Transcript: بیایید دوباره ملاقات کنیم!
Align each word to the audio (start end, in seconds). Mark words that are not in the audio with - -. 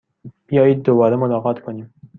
بیایید 0.47 0.81
دوباره 0.83 1.15
ملاقات 1.15 1.59
کنیم! 1.59 1.93